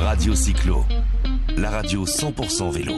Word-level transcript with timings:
Radio 0.00 0.34
Cyclo, 0.34 0.84
la 1.56 1.70
radio 1.70 2.04
100% 2.04 2.70
vélo. 2.70 2.94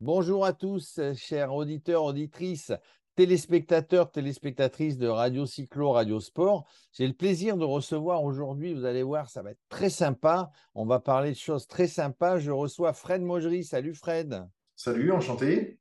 Bonjour 0.00 0.44
à 0.46 0.52
tous, 0.52 1.00
chers 1.16 1.52
auditeurs, 1.52 2.04
auditrices, 2.04 2.72
téléspectateurs, 3.16 4.10
téléspectatrices 4.12 4.98
de 4.98 5.08
Radio 5.08 5.46
Cyclo, 5.46 5.90
Radio 5.90 6.20
Sport. 6.20 6.64
J'ai 6.92 7.08
le 7.08 7.12
plaisir 7.12 7.56
de 7.56 7.64
recevoir 7.64 8.22
aujourd'hui, 8.22 8.72
vous 8.72 8.84
allez 8.84 9.02
voir, 9.02 9.28
ça 9.28 9.42
va 9.42 9.50
être 9.50 9.60
très 9.68 9.90
sympa. 9.90 10.52
On 10.74 10.86
va 10.86 11.00
parler 11.00 11.30
de 11.30 11.36
choses 11.36 11.66
très 11.66 11.88
sympas. 11.88 12.38
Je 12.38 12.52
reçois 12.52 12.92
Fred 12.92 13.20
Mogerie. 13.20 13.64
Salut 13.64 13.94
Fred. 13.94 14.46
Salut, 14.76 15.10
enchanté. 15.10 15.79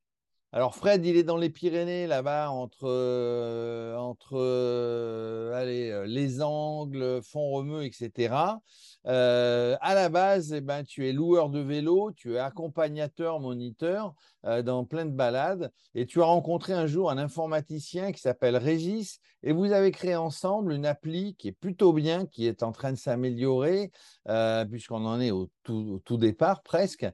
Alors 0.52 0.76
Fred, 0.76 1.06
il 1.06 1.16
est 1.16 1.24
dans 1.24 1.38
les 1.38 1.52
Pyrénées, 1.52 2.08
là-bas, 2.08 2.50
entre, 2.50 2.86
euh, 2.86 3.96
entre 3.98 4.32
euh, 4.34 5.54
allez, 5.54 5.92
euh, 5.92 6.08
les 6.08 6.42
Angles, 6.42 7.22
Font-Romeu, 7.22 7.84
etc. 7.84 8.60
à 9.06 9.94
la 9.94 10.10
base, 10.10 10.52
eh 10.54 10.62
ben, 10.62 10.84
tu 10.84 11.08
es 11.08 11.14
loueur 11.14 11.52
de 11.52 11.60
vélo, 11.60 12.12
tu 12.16 12.34
es 12.34 12.40
accompagnateur, 12.40 13.40
moniteur 13.40 14.16
dans 14.44 14.86
plein 14.86 15.06
de 15.06 15.12
balades, 15.12 15.72
et 15.94 16.08
tu 16.08 16.20
as 16.22 16.26
rencontré 16.26 16.74
un 16.74 16.88
jour 16.88 17.12
un 17.12 17.20
informaticien 17.20 18.12
qui 18.12 18.20
s'appelle 18.20 18.58
Régis, 18.58 19.20
et 19.44 19.52
vous 19.52 19.72
avez 19.72 19.92
créé 19.92 20.16
ensemble 20.16 20.74
une 20.74 20.86
appli 20.86 21.36
qui 21.36 21.50
est 21.50 21.54
plutôt 21.54 21.94
bien, 21.94 22.26
qui 22.26 22.48
est 22.48 22.64
en 22.64 22.72
train 22.72 22.92
de 22.92 22.98
s'améliorer, 22.98 23.92
puisqu'on 24.70 25.06
en 25.06 25.22
est 25.22 25.32
au 25.32 25.50
tout, 25.64 26.02
tout 26.06 26.18
départ 26.18 26.64
presque, 26.64 27.08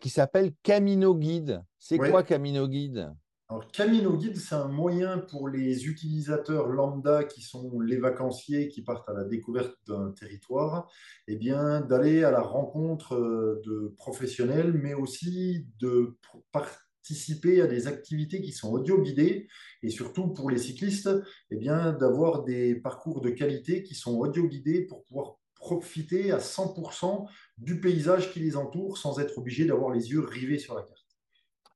qui 0.00 0.10
s'appelle 0.10 0.52
Camino 0.62 1.14
Guide. 1.14 1.62
C'est 1.80 1.98
quoi 1.98 2.22
Camino 2.22 2.68
Guide? 2.68 3.10
Alors, 3.48 3.66
Camino 3.72 4.16
Guide, 4.16 4.36
c'est 4.36 4.54
un 4.54 4.68
moyen 4.68 5.18
pour 5.18 5.48
les 5.48 5.86
utilisateurs 5.88 6.68
lambda 6.68 7.24
qui 7.24 7.40
sont 7.42 7.80
les 7.80 7.96
vacanciers 7.96 8.68
qui 8.68 8.82
partent 8.82 9.08
à 9.08 9.12
la 9.12 9.24
découverte 9.24 9.74
d'un 9.88 10.12
territoire, 10.12 10.88
eh 11.26 11.34
bien, 11.34 11.80
d'aller 11.80 12.22
à 12.22 12.30
la 12.30 12.42
rencontre 12.42 13.14
euh, 13.16 13.60
de 13.64 13.92
professionnels, 13.96 14.74
mais 14.74 14.94
aussi 14.94 15.66
de 15.80 16.16
participer 16.52 17.60
à 17.60 17.66
des 17.66 17.88
activités 17.88 18.40
qui 18.40 18.52
sont 18.52 18.70
audio-guidées 18.70 19.48
et 19.82 19.90
surtout 19.90 20.28
pour 20.28 20.48
les 20.48 20.58
cyclistes, 20.58 21.10
eh 21.50 21.56
bien, 21.56 21.92
d'avoir 21.92 22.44
des 22.44 22.76
parcours 22.76 23.20
de 23.20 23.30
qualité 23.30 23.82
qui 23.82 23.96
sont 23.96 24.16
audio-guidés 24.16 24.82
pour 24.82 25.02
pouvoir 25.06 25.38
profiter 25.56 26.30
à 26.30 26.38
100% 26.38 27.26
du 27.58 27.80
paysage 27.80 28.32
qui 28.32 28.38
les 28.40 28.56
entoure 28.56 28.96
sans 28.96 29.18
être 29.18 29.38
obligé 29.38 29.64
d'avoir 29.64 29.90
les 29.92 30.10
yeux 30.10 30.20
rivés 30.20 30.58
sur 30.58 30.74
la 30.74 30.82
carte. 30.82 30.99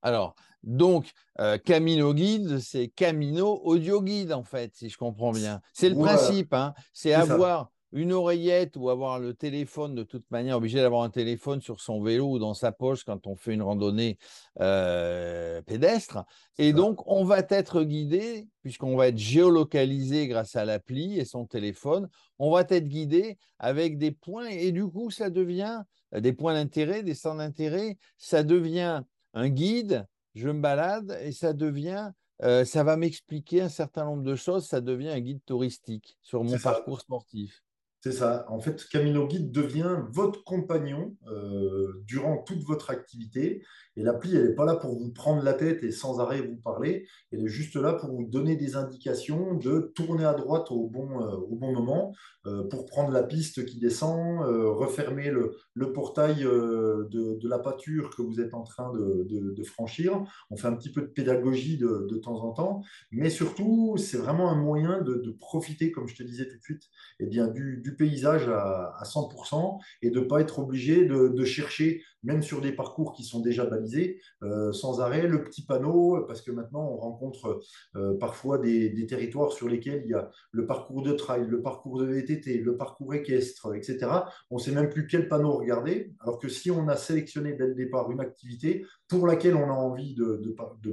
Alors, 0.04 0.34
donc, 0.62 1.12
euh, 1.40 1.56
Camino 1.56 2.12
Guide, 2.12 2.58
c'est 2.58 2.88
Camino 2.88 3.60
Audio 3.64 4.02
Guide, 4.02 4.32
en 4.32 4.44
fait, 4.44 4.74
si 4.74 4.90
je 4.90 4.98
comprends 4.98 5.32
bien. 5.32 5.60
C'est 5.72 5.88
le 5.88 5.96
principe, 5.96 6.52
hein. 6.52 6.74
c'est 6.92 7.14
avoir 7.14 7.70
une 7.92 8.12
oreillette 8.12 8.76
ou 8.76 8.90
avoir 8.90 9.18
le 9.18 9.32
téléphone, 9.32 9.94
de 9.94 10.02
toute 10.02 10.30
manière, 10.30 10.58
obligé 10.58 10.80
d'avoir 10.80 11.04
un 11.04 11.10
téléphone 11.10 11.62
sur 11.62 11.80
son 11.80 12.02
vélo 12.02 12.32
ou 12.32 12.38
dans 12.38 12.52
sa 12.52 12.70
poche 12.70 13.04
quand 13.04 13.26
on 13.26 13.34
fait 13.34 13.54
une 13.54 13.62
randonnée 13.62 14.18
euh, 14.60 15.62
pédestre. 15.62 16.24
Et 16.58 16.74
donc, 16.74 17.00
on 17.06 17.24
va 17.24 17.38
être 17.48 17.82
guidé, 17.82 18.46
puisqu'on 18.62 18.94
va 18.94 19.08
être 19.08 19.18
géolocalisé 19.18 20.28
grâce 20.28 20.54
à 20.54 20.66
l'appli 20.66 21.18
et 21.18 21.24
son 21.24 21.46
téléphone, 21.46 22.10
on 22.38 22.50
va 22.50 22.60
être 22.68 22.88
guidé 22.88 23.38
avec 23.58 23.96
des 23.96 24.10
points, 24.10 24.48
et 24.48 24.70
du 24.70 24.86
coup, 24.86 25.10
ça 25.10 25.30
devient 25.30 25.80
des 26.12 26.34
points 26.34 26.54
d'intérêt, 26.54 27.02
des 27.02 27.14
centres 27.14 27.38
d'intérêt, 27.38 27.96
ça 28.18 28.42
devient 28.42 29.02
un 29.34 29.48
guide, 29.50 30.06
je 30.34 30.48
me 30.48 30.60
balade 30.60 31.18
et 31.22 31.32
ça 31.32 31.52
devient, 31.52 32.12
euh, 32.42 32.64
ça 32.64 32.84
va 32.84 32.96
m'expliquer 32.96 33.62
un 33.62 33.68
certain 33.68 34.04
nombre 34.04 34.22
de 34.22 34.34
choses, 34.36 34.66
ça 34.66 34.80
devient 34.80 35.10
un 35.10 35.20
guide 35.20 35.44
touristique 35.44 36.18
sur 36.22 36.44
mon 36.44 36.58
parcours 36.58 37.00
sportif. 37.00 37.62
C'est 38.04 38.12
ça. 38.12 38.44
En 38.50 38.60
fait, 38.60 38.86
Camino 38.90 39.26
Guide 39.26 39.50
devient 39.50 39.96
votre 40.10 40.44
compagnon 40.44 41.16
euh, 41.26 42.02
durant 42.06 42.36
toute 42.36 42.62
votre 42.62 42.90
activité. 42.90 43.62
Et 43.96 44.02
l'appli, 44.02 44.36
elle 44.36 44.48
n'est 44.48 44.54
pas 44.54 44.66
là 44.66 44.76
pour 44.76 44.98
vous 44.98 45.10
prendre 45.10 45.42
la 45.42 45.54
tête 45.54 45.82
et 45.82 45.90
sans 45.90 46.20
arrêt 46.20 46.42
vous 46.42 46.56
parler. 46.56 47.06
Elle 47.32 47.44
est 47.44 47.48
juste 47.48 47.76
là 47.76 47.94
pour 47.94 48.10
vous 48.10 48.26
donner 48.26 48.56
des 48.56 48.76
indications 48.76 49.54
de 49.54 49.90
tourner 49.94 50.26
à 50.26 50.34
droite 50.34 50.70
au 50.70 50.86
bon, 50.86 51.22
euh, 51.22 51.36
au 51.36 51.56
bon 51.56 51.72
moment, 51.72 52.12
euh, 52.46 52.64
pour 52.64 52.84
prendre 52.84 53.10
la 53.10 53.22
piste 53.22 53.64
qui 53.64 53.78
descend, 53.78 54.44
refermer 54.44 55.30
le, 55.30 55.56
le 55.72 55.92
portail 55.94 56.42
de, 56.42 57.08
de, 57.10 57.48
la 57.48 57.58
pâture 57.58 58.10
que 58.14 58.20
vous 58.20 58.38
êtes 58.38 58.52
en 58.52 58.64
train 58.64 58.92
de, 58.92 59.26
de, 59.30 59.62
franchir. 59.62 60.22
On 60.50 60.56
fait 60.56 60.66
un 60.66 60.74
petit 60.74 60.92
peu 60.92 61.00
de 61.00 61.06
pédagogie 61.06 61.78
de, 61.78 62.18
temps 62.22 62.44
en 62.44 62.52
temps. 62.52 62.82
Mais 63.12 63.30
surtout, 63.30 63.96
c'est 63.96 64.18
vraiment 64.18 64.50
un 64.50 64.56
moyen 64.56 65.00
de, 65.00 65.34
profiter, 65.40 65.90
comme 65.90 66.06
je 66.06 66.16
te 66.16 66.22
disais 66.22 66.46
tout 66.48 66.56
de 66.58 66.62
suite, 66.62 66.82
et 67.18 67.24
eh 67.24 67.26
bien, 67.26 67.48
du, 67.48 67.80
du 67.82 67.93
paysage 67.96 68.48
à, 68.48 69.02
100% 69.04 69.80
et 70.02 70.10
de 70.10 70.20
ne 70.20 70.24
pas 70.24 70.40
être 70.40 70.58
obligé 70.58 71.04
de, 71.06 71.44
chercher, 71.44 72.02
même 72.24 72.42
sur 72.42 72.60
des 72.60 72.72
parcours 72.72 73.12
qui 73.12 73.22
sont 73.22 73.40
déjà 73.40 73.64
balisés, 73.64 74.20
euh, 74.42 74.72
sans 74.72 75.00
arrêt, 75.00 75.28
le 75.28 75.44
petit 75.44 75.64
panneau, 75.64 76.24
parce 76.26 76.42
que 76.42 76.50
maintenant 76.50 76.84
on 76.90 76.96
rencontre 76.96 77.60
euh, 77.96 78.16
parfois 78.18 78.58
des, 78.58 79.04
territoires 79.06 79.52
sur 79.52 79.68
lesquels 79.68 80.02
il 80.06 80.10
y 80.10 80.14
a 80.14 80.30
le 80.50 80.66
parcours 80.66 81.02
de 81.02 81.12
trail, 81.12 81.46
le 81.46 81.60
parcours 81.60 81.98
de 81.98 82.06
VTT, 82.06 82.58
le 82.58 82.76
parcours 82.76 83.14
équestre, 83.14 83.74
etc. 83.74 84.06
On 84.50 84.56
ne 84.56 84.60
sait 84.60 84.72
même 84.72 84.88
plus 84.88 85.06
quel 85.06 85.28
panneau 85.28 85.52
regarder, 85.52 86.14
alors 86.20 86.38
que 86.38 86.48
si 86.48 86.70
on 86.70 86.88
a 86.88 86.96
sélectionné 86.96 87.52
dès 87.52 87.66
le 87.66 87.74
départ 87.74 88.10
une 88.10 88.20
activité 88.20 88.86
pour 89.08 89.26
laquelle 89.26 89.54
on 89.54 89.68
a 89.68 89.74
envie 89.74 90.14
de, 90.14 90.40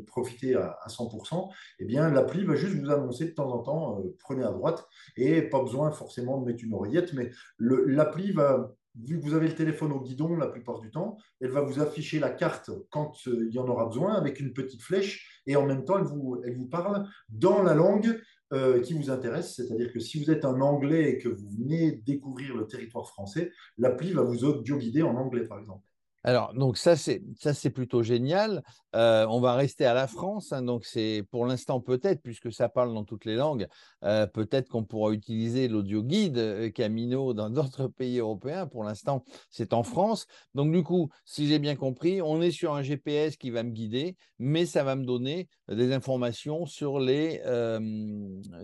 profiter 0.06 0.56
à, 0.56 0.78
100%, 0.88 1.50
eh 1.80 1.86
bien 1.86 2.10
l'appli 2.12 2.44
va 2.44 2.56
juste 2.56 2.76
vous 2.76 2.92
annoncer 2.92 3.26
de 3.26 3.32
temps 3.32 3.50
en 3.52 3.60
temps, 3.60 4.00
euh, 4.00 4.16
prenez 4.20 4.44
à 4.44 4.52
droite, 4.52 4.86
et 5.16 5.42
pas 5.42 5.62
besoin 5.62 5.92
forcément 5.92 6.40
de 6.40 6.46
mettre 6.46 6.64
une 6.64 6.74
oreille 6.74 6.92
mais 7.14 7.32
l'appli 7.60 8.32
va, 8.32 8.74
vu 8.96 9.20
que 9.20 9.26
vous 9.26 9.34
avez 9.34 9.48
le 9.48 9.56
téléphone 9.56 9.92
au 9.92 10.02
guidon 10.02 10.36
la 10.36 10.48
plupart 10.48 10.80
du 10.80 10.92
temps, 10.92 11.18
elle 11.40 11.52
va 11.52 11.62
vous 11.62 11.80
afficher 11.80 12.20
la 12.20 12.30
carte 12.30 12.70
quand 12.90 13.14
euh, 13.28 13.48
il 13.48 13.54
y 13.54 13.60
en 13.60 13.68
aura 13.68 13.86
besoin 13.86 14.14
avec 14.14 14.40
une 14.40 14.54
petite 14.54 14.82
flèche 14.82 15.42
et 15.48 15.56
en 15.56 15.66
même 15.66 15.86
temps, 15.86 15.98
elle 15.98 16.56
vous, 16.56 16.68
parle 16.68 17.08
dans 17.30 17.64
la 17.64 17.74
langue 17.74 18.22
euh, 18.54 18.82
qui 18.82 18.94
vous 18.94 19.10
intéresse. 19.10 19.56
C'est-à-dire 19.56 19.92
que 19.92 20.00
si 20.00 20.24
vous 20.24 20.30
êtes 20.30 20.46
un 20.46 20.60
anglais 20.62 21.12
et 21.12 21.18
que 21.18 21.30
vous 21.30 21.50
venez 21.50 22.02
découvrir 22.06 22.56
le 22.56 22.68
territoire 22.68 23.08
français, 23.08 23.52
l'appli 23.78 24.12
va 24.12 24.24
vous 24.24 24.44
audio 24.44 24.78
guider 24.78 25.02
en 25.02 25.16
anglais, 25.16 25.46
par 25.46 25.60
exemple. 25.60 25.86
Alors, 26.24 26.54
donc 26.54 26.78
ça, 26.78 26.96
c'est 26.96 27.24
ça, 27.40 27.54
c'est 27.54 27.72
plutôt 27.72 28.04
génial. 28.04 28.62
Euh, 28.96 29.26
on 29.28 29.40
va 29.40 29.56
rester 29.56 29.86
à 29.86 29.96
la 29.96 30.06
France, 30.06 30.52
hein, 30.54 30.62
donc 30.62 30.86
c'est 30.86 31.24
pour 31.32 31.48
l'instant 31.48 31.82
peut-être, 31.82 32.22
puisque 32.22 32.54
ça 32.54 32.70
parle 32.70 32.94
dans 32.94 33.04
toutes 33.04 33.26
les 33.26 33.36
langues, 33.36 33.68
euh, 34.04 34.28
peut-être 34.28 34.70
qu'on 34.70 34.84
pourra 34.84 35.14
utiliser 35.14 35.68
l'audio 35.68 36.04
guide 36.04 36.38
euh, 36.38 36.70
Camino 36.70 37.34
dans 37.34 37.50
d'autres 37.50 37.88
pays 37.88 38.20
européens. 38.20 38.68
Pour 38.68 38.84
l'instant, 38.84 39.26
c'est 39.50 39.74
en 39.74 39.82
France. 39.82 40.28
Donc 40.54 40.72
du 40.72 40.84
coup, 40.84 41.10
si 41.26 41.48
j'ai 41.48 41.58
bien 41.58 41.76
compris, 41.76 42.22
on 42.22 42.40
est 42.42 42.52
sur 42.52 42.76
un 42.76 42.84
GPS 42.84 43.36
qui 43.36 43.50
va 43.50 43.64
me 43.64 43.72
guider, 43.72 44.16
mais 44.38 44.68
ça 44.68 44.84
va 44.84 44.96
me 44.96 45.06
donner 45.06 45.48
des 45.70 45.92
informations 45.92 46.66
sur 46.66 47.00
les 47.00 47.42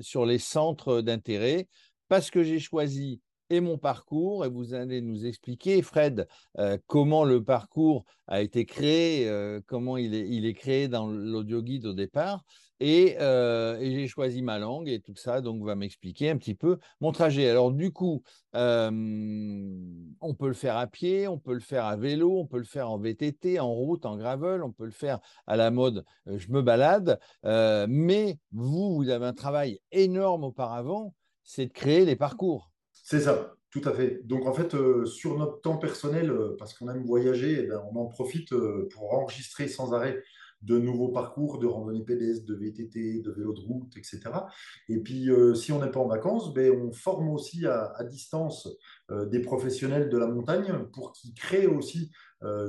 sur 0.02 0.26
les 0.26 0.38
centres 0.38 1.02
d'intérêt 1.02 1.68
parce 2.08 2.30
que 2.30 2.44
j'ai 2.44 2.60
choisi 2.60 3.22
et 3.50 3.62
mon 3.62 3.78
parcours, 3.78 4.46
et 4.46 4.50
vous 4.50 4.74
allez 4.74 5.02
nous 5.02 5.26
expliquer, 5.26 5.82
Fred, 5.82 6.28
euh, 6.60 6.78
comment 6.88 7.24
le 7.24 7.44
parcours 7.44 8.04
a 8.28 8.42
été 8.42 8.66
créé, 8.66 9.28
euh, 9.30 9.62
comment 9.66 9.98
il 9.98 10.14
est, 10.14 10.54
créé 10.54 10.88
dans 10.88 11.08
l'audio 11.08 11.62
guide 11.62 11.86
au 11.86 11.94
départ, 11.94 12.44
euh, 12.84 13.80
et, 13.80 13.92
j'ai 13.92 14.08
choisi 14.08 14.42
ma 14.44 14.60
langue 14.60 14.88
et 14.88 15.00
tout 15.00 15.16
ça, 15.16 15.42
donc 15.42 15.64
va 15.64 15.76
m'expliquer 15.76 16.30
un 16.30 16.38
petit 16.38 16.54
peu 16.54 16.78
mon 17.00 17.12
trajet. 17.12 17.50
Alors 17.50 17.72
du 17.72 17.92
coup, 17.92 18.22
on 18.54 20.36
peut 20.38 20.48
le 20.48 20.54
faire 20.54 20.78
à 20.78 20.88
pied, 20.88 21.28
on 21.28 21.40
peut 21.40 21.54
le 21.54 21.60
faire 21.60 21.86
à 21.86 21.96
vélo, 21.96 22.38
on 22.38 22.46
peut 22.46 22.60
le 22.60 22.64
faire 22.66 22.92
en 22.92 23.00
VTT, 23.00 23.60
en 23.60 23.74
route, 23.74 24.06
en 24.06 24.18
gravel, 24.18 24.62
on 24.64 24.72
peut 24.72 24.86
le 24.86 24.92
faire 24.92 25.20
à 25.48 25.56
la 25.56 25.72
mode, 25.72 26.06
je 26.28 26.50
me 26.50 26.62
balade, 26.62 27.20
mais 27.44 28.38
vous, 28.52 28.96
vous 28.96 29.10
avez 29.10 29.26
un 29.26 29.34
travail 29.34 29.80
énorme 29.92 30.44
auparavant, 30.44 31.16
c'est 31.44 31.68
de 31.68 31.74
créer 31.74 32.06
les 32.06 32.16
parcours. 32.16 32.72
C'est 33.10 33.22
ça, 33.22 33.56
tout 33.70 33.82
à 33.86 33.94
fait. 33.94 34.20
Donc 34.26 34.46
en 34.48 34.54
fait, 34.54 34.76
euh, 34.76 35.06
sur 35.06 35.38
notre 35.38 35.62
temps 35.62 35.78
personnel, 35.78 36.30
euh, 36.30 36.58
parce 36.60 36.74
qu'on 36.74 36.90
aime 36.90 37.06
voyager, 37.06 37.62
eh 37.64 37.68
ben, 37.68 37.82
on 37.90 37.98
en 37.98 38.08
profite 38.08 38.52
euh, 38.52 38.90
pour 38.92 39.14
enregistrer 39.14 39.70
sans 39.70 39.94
arrêt 39.94 40.22
de 40.62 40.78
nouveaux 40.78 41.08
parcours 41.08 41.58
de 41.58 41.68
randonnée 41.68 42.04
pédestre, 42.04 42.46
de 42.46 42.56
VTT, 42.56 43.22
de 43.22 43.32
vélo 43.32 43.54
de 43.54 43.62
route, 43.62 43.96
etc. 43.96 44.20
Et 44.90 45.00
puis, 45.00 45.30
si 45.56 45.72
on 45.72 45.80
n'est 45.80 45.92
pas 45.92 46.00
en 46.00 46.08
vacances, 46.08 46.52
ben, 46.54 46.72
on 46.72 46.92
forme 46.92 47.30
aussi 47.30 47.66
à, 47.68 47.94
distance 48.10 48.68
des 49.28 49.40
professionnels 49.40 50.10
de 50.10 50.18
la 50.18 50.26
montagne 50.26 50.74
pour 50.92 51.12
qu'ils 51.12 51.36
créent 51.36 51.68
aussi 51.68 52.12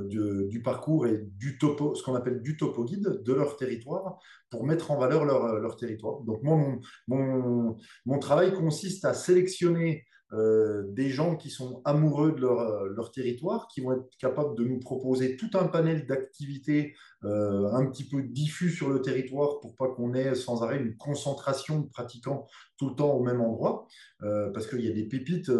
du 0.05 0.61
parcours 0.63 1.07
et 1.07 1.17
du 1.17 1.57
topo, 1.57 1.95
ce 1.95 2.03
qu'on 2.03 2.13
appelle 2.13 2.43
du 2.43 2.57
topo 2.57 2.85
guide 2.85 3.23
de 3.23 3.33
leur 3.33 3.57
territoire 3.57 4.19
pour 4.51 4.67
mettre 4.67 4.91
en 4.91 4.99
valeur 4.99 5.25
leur, 5.25 5.75
territoire. 5.75 6.21
Donc 6.21 6.43
moi, 6.43 6.77
mon 7.07 8.19
travail 8.19 8.53
consiste 8.53 9.03
à 9.03 9.15
sélectionner 9.15 10.05
euh, 10.31 10.83
des 10.89 11.09
gens 11.09 11.35
qui 11.35 11.49
sont 11.49 11.81
amoureux 11.85 12.33
de 12.33 12.41
leur, 12.41 12.59
euh, 12.59 12.89
leur, 12.95 13.11
territoire, 13.11 13.67
qui 13.67 13.81
vont 13.81 13.93
être 13.93 14.15
capables 14.19 14.55
de 14.55 14.63
nous 14.63 14.79
proposer 14.79 15.35
tout 15.37 15.49
un 15.55 15.67
panel 15.67 16.05
d'activités 16.05 16.93
euh, 17.23 17.71
un 17.73 17.87
petit 17.87 18.07
peu 18.07 18.21
diffus 18.21 18.69
sur 18.69 18.89
le 18.89 19.01
territoire 19.01 19.59
pour 19.59 19.75
pas 19.75 19.87
qu'on 19.87 20.13
ait 20.13 20.35
sans 20.35 20.61
arrêt 20.61 20.77
une 20.77 20.95
concentration 20.97 21.79
de 21.79 21.87
pratiquants 21.87 22.45
tout 22.79 22.89
le 22.89 22.95
temps 22.95 23.11
au 23.11 23.21
même 23.21 23.41
endroit, 23.41 23.87
parce 24.19 24.65
qu'il 24.65 24.81
y 24.81 24.89
a 24.89 24.93
des 24.93 25.03
pépites, 25.03 25.51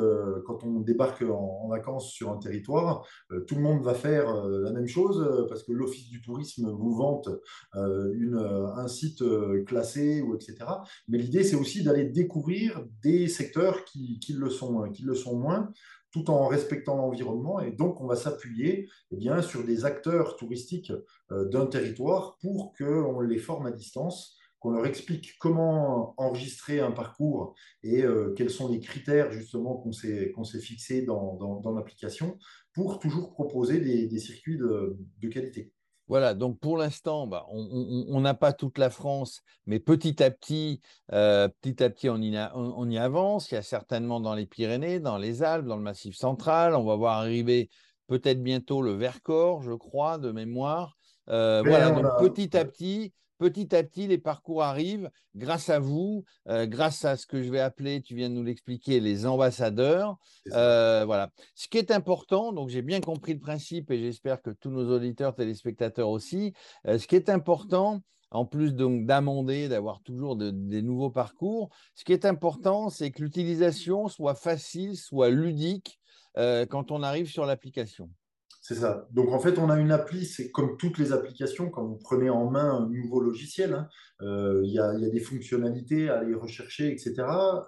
quand 0.45 0.63
on 0.63 0.79
débarque 0.79 1.21
en, 1.21 1.67
vacances 1.67 2.09
sur 2.11 2.31
un 2.31 2.37
territoire, 2.37 3.05
tout 3.45 3.55
le 3.55 3.61
monde 3.61 3.83
va 3.83 3.93
faire 3.93 4.33
la 4.45 4.71
même 4.71 4.87
chose, 4.87 5.45
parce 5.49 5.63
que 5.63 5.73
l'Office 5.73 6.09
du 6.09 6.21
tourisme 6.21 6.71
vous 6.71 6.95
vante 6.95 7.29
une, 7.75 8.37
un 8.75 8.87
site 8.87 9.23
classé, 9.65 10.21
ou 10.21 10.33
etc. 10.33 10.55
Mais 11.07 11.17
l'idée, 11.17 11.43
c'est 11.43 11.57
aussi 11.57 11.83
d'aller 11.83 12.05
découvrir 12.05 12.85
des 13.03 13.27
secteurs 13.27 13.83
qui, 13.83 14.19
qui, 14.19 14.33
le 14.33 14.49
sont, 14.49 14.89
qui 14.91 15.03
le 15.03 15.13
sont 15.13 15.37
moins, 15.37 15.71
tout 16.11 16.29
en 16.29 16.47
respectant 16.47 16.97
l'environnement. 16.97 17.59
Et 17.59 17.71
donc, 17.71 18.01
on 18.01 18.07
va 18.07 18.15
s'appuyer 18.15 18.89
eh 19.11 19.15
bien, 19.15 19.41
sur 19.41 19.63
des 19.63 19.85
acteurs 19.85 20.35
touristiques 20.37 20.91
euh, 21.31 21.45
d'un 21.45 21.65
territoire 21.65 22.37
pour 22.41 22.73
qu'on 22.77 23.21
les 23.21 23.37
forme 23.37 23.67
à 23.67 23.71
distance, 23.71 24.38
qu'on 24.59 24.71
leur 24.71 24.85
explique 24.85 25.37
comment 25.39 26.13
enregistrer 26.17 26.79
un 26.79 26.91
parcours 26.91 27.55
et 27.83 28.03
euh, 28.03 28.33
quels 28.35 28.49
sont 28.49 28.69
les 28.69 28.79
critères 28.79 29.31
justement 29.31 29.77
qu'on 29.77 29.91
s'est, 29.91 30.31
qu'on 30.35 30.43
s'est 30.43 30.59
fixés 30.59 31.03
dans, 31.03 31.35
dans, 31.35 31.71
l'application 31.73 32.37
pour 32.73 32.99
toujours 32.99 33.31
proposer 33.31 33.79
des, 33.79 34.07
des 34.07 34.19
circuits 34.19 34.57
de, 34.57 34.97
de 35.21 35.27
qualité. 35.27 35.71
Voilà, 36.09 36.33
donc 36.33 36.59
pour 36.59 36.75
l'instant, 36.75 37.27
bah, 37.27 37.45
on 37.51 38.19
n'a 38.19 38.33
pas 38.33 38.51
toute 38.51 38.79
la 38.79 38.89
France, 38.89 39.43
mais 39.67 39.79
petit 39.79 40.23
à 40.23 40.31
petit, 40.31 40.81
euh, 41.13 41.47
petit 41.61 41.83
à 41.83 41.89
petit, 41.91 42.09
on 42.09 42.17
y, 42.17 42.35
on 42.55 42.89
y, 42.89 42.97
avance. 42.97 43.51
Il 43.51 43.55
y 43.55 43.57
a 43.59 43.61
certainement 43.61 44.19
dans 44.19 44.33
les 44.33 44.47
Pyrénées, 44.47 44.99
dans 44.99 45.19
les 45.19 45.43
Alpes, 45.43 45.67
dans 45.67 45.75
le 45.75 45.83
Massif 45.83 46.15
central. 46.15 46.73
On 46.73 46.83
va 46.83 46.95
voir 46.95 47.19
arriver 47.19 47.69
peut-être 48.07 48.41
bientôt 48.41 48.81
le 48.81 48.93
Vercors, 48.93 49.61
je 49.61 49.73
crois, 49.73 50.17
de 50.17 50.31
mémoire. 50.31 50.97
Euh, 51.29 51.61
voilà, 51.63 51.91
donc 51.91 52.07
petit 52.19 52.57
à 52.57 52.65
petit, 52.65 53.13
petit 53.39 53.75
à 53.75 53.81
petit, 53.83 54.05
les 54.05 54.19
parcours 54.19 54.61
arrivent 54.61 55.09
grâce 55.35 55.69
à 55.69 55.79
vous, 55.79 56.25
euh, 56.47 56.67
grâce 56.67 57.05
à 57.05 57.17
ce 57.17 57.25
que 57.25 57.41
je 57.41 57.49
vais 57.49 57.61
appeler, 57.61 58.01
tu 58.01 58.13
viens 58.13 58.29
de 58.29 58.35
nous 58.35 58.43
l'expliquer, 58.43 58.99
les 58.99 59.25
ambassadeurs. 59.25 60.17
Euh, 60.51 61.05
voilà. 61.05 61.31
Ce 61.55 61.67
qui 61.67 61.79
est 61.79 61.89
important, 61.89 62.53
donc 62.53 62.69
j'ai 62.69 62.83
bien 62.83 62.99
compris 62.99 63.33
le 63.33 63.39
principe 63.39 63.89
et 63.89 63.99
j'espère 63.99 64.41
que 64.41 64.51
tous 64.51 64.69
nos 64.69 64.93
auditeurs, 64.93 65.33
téléspectateurs 65.33 66.09
aussi, 66.09 66.53
euh, 66.85 66.99
ce 66.99 67.07
qui 67.07 67.15
est 67.15 67.29
important, 67.29 68.01
en 68.31 68.45
plus 68.45 68.75
donc 68.75 69.07
d'amender, 69.07 69.69
d'avoir 69.69 70.01
toujours 70.01 70.35
des 70.35 70.81
nouveaux 70.83 71.09
parcours, 71.09 71.69
ce 71.95 72.03
qui 72.03 72.13
est 72.13 72.25
important, 72.25 72.89
c'est 72.89 73.09
que 73.09 73.23
l'utilisation 73.23 74.07
soit 74.07 74.35
facile, 74.35 74.95
soit 74.95 75.29
ludique 75.29 75.99
quand 76.35 76.91
on 76.91 77.01
arrive 77.01 77.27
sur 77.27 77.45
l'application. 77.45 78.09
C'est 78.69 78.75
ça. 78.75 79.07
Donc 79.09 79.29
en 79.29 79.39
fait, 79.39 79.57
on 79.57 79.71
a 79.71 79.79
une 79.79 79.91
appli, 79.91 80.25
c'est 80.25 80.51
comme 80.51 80.77
toutes 80.77 80.99
les 80.99 81.11
applications, 81.11 81.71
quand 81.71 81.83
vous 81.83 81.97
prenez 81.97 82.29
en 82.29 82.51
main 82.51 82.69
un 82.69 82.87
nouveau 82.87 83.19
logiciel, 83.19 83.73
hein, 83.73 83.87
euh, 84.21 84.61
il 84.63 84.71
y, 84.71 84.79
a 84.79 85.09
des 85.09 85.19
fonctionnalités 85.19 86.07
à 86.07 86.19
aller 86.19 86.35
rechercher, 86.35 86.91
etc. 86.91 87.15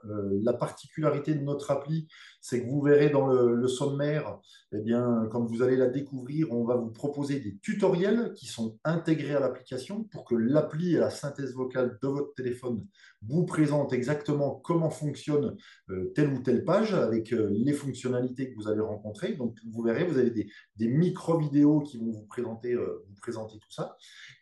Euh, 0.05 0.39
la 0.43 0.53
particularité 0.53 1.33
de 1.33 1.41
notre 1.41 1.71
appli, 1.71 2.07
c'est 2.39 2.61
que 2.61 2.69
vous 2.69 2.81
verrez 2.81 3.09
dans 3.09 3.25
le, 3.25 3.67
sommaire, 3.67 4.37
eh 4.73 4.79
bien, 4.81 5.27
quand 5.31 5.43
vous 5.43 5.63
allez 5.63 5.75
la 5.75 5.87
découvrir, 5.87 6.51
on 6.51 6.65
va 6.65 6.75
vous 6.75 6.91
proposer 6.91 7.39
des 7.39 7.57
tutoriels 7.57 8.33
qui 8.35 8.45
sont 8.45 8.77
intégrés 8.83 9.33
à 9.33 9.39
l'application 9.39 10.03
pour 10.03 10.23
que 10.23 10.35
l'appli 10.35 10.93
et 10.93 10.99
la 10.99 11.09
synthèse 11.09 11.55
vocale 11.55 11.97
de 11.99 12.07
votre 12.09 12.35
téléphone 12.35 12.85
vous 13.27 13.45
présentent 13.45 13.93
exactement 13.93 14.55
comment 14.63 14.89
fonctionne 14.89 15.55
euh, 15.89 16.11
telle 16.15 16.33
ou 16.33 16.39
telle 16.39 16.63
page 16.63 16.93
avec 16.93 17.33
euh, 17.33 17.49
les 17.51 17.73
fonctionnalités 17.73 18.51
que 18.51 18.55
vous 18.55 18.67
allez 18.67 18.81
rencontrer. 18.81 19.33
Donc, 19.33 19.57
vous 19.69 19.83
verrez, 19.83 20.05
vous 20.05 20.17
avez 20.17 20.31
des, 20.31 20.47
micro-vidéos 20.87 21.81
qui 21.81 21.97
vont 21.97 22.11
vous 22.11 22.25
présenter, 22.25 22.73
euh, 22.73 23.05
vous 23.07 23.15
présenter 23.21 23.59
tout 23.59 23.71
ça. 23.71 23.95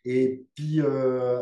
Et 0.06 0.46
puis 0.56 0.80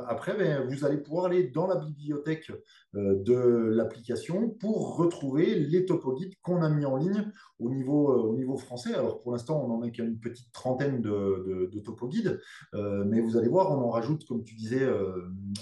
après, 0.07 0.35
ben, 0.35 0.67
vous 0.67 0.83
allez 0.83 0.97
pouvoir 0.97 1.25
aller 1.25 1.43
dans 1.43 1.67
la 1.67 1.75
bibliothèque 1.75 2.51
de 2.93 3.35
l'application 3.35 4.49
pour 4.49 4.97
retrouver 4.97 5.55
les 5.55 5.85
topoguides 5.85 6.33
qu'on 6.41 6.63
a 6.63 6.69
mis 6.69 6.85
en 6.85 6.97
ligne 6.97 7.31
au 7.59 7.69
niveau, 7.69 8.11
au 8.11 8.35
niveau 8.35 8.57
français. 8.57 8.95
Alors 8.95 9.21
pour 9.21 9.31
l'instant, 9.31 9.63
on 9.63 9.67
n'en 9.67 9.81
a 9.83 9.89
qu'une 9.91 10.19
petite 10.19 10.51
trentaine 10.51 11.01
de, 11.01 11.69
de, 11.71 11.79
topoguides, 11.79 12.41
mais 12.73 13.21
vous 13.21 13.37
allez 13.37 13.49
voir, 13.49 13.71
on 13.71 13.83
en 13.83 13.89
rajoute, 13.89 14.25
comme 14.25 14.43
tu 14.43 14.55
disais, 14.55 14.85